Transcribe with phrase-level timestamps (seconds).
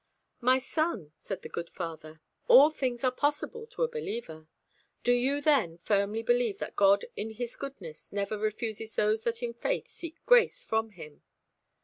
[0.39, 4.47] "My son," said the good father, "all things are possible to a believer.
[5.03, 9.53] Do you, then, firmly believe that God in His goodness never refuses those that in
[9.53, 11.21] faith seek grace from Him?"